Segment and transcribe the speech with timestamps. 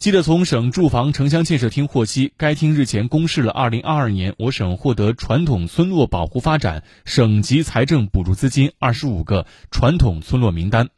[0.00, 10.88] 记者从省住房城乡建设厅获悉，该厅日前公示了2022年我省获得传统村落保护发展省级财政补助资金二十五个传统村落名单。